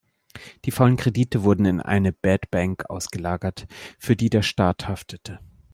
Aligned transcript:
Die 0.65 0.71
faulen 0.71 0.97
Kredite 0.97 1.43
wurden 1.43 1.65
in 1.65 1.79
eine 1.79 2.11
Bad 2.11 2.49
Bank 2.49 2.89
ausgelagert, 2.89 3.67
für 3.99 4.15
die 4.15 4.31
der 4.31 4.41
Staat 4.41 4.87
haftete. 4.87 5.39